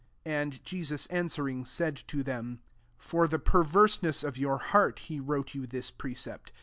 [0.23, 2.59] 5 And Jesus answering, said to them,
[2.97, 6.51] *«For the perverse ness of your heart, be wi^e you this precept.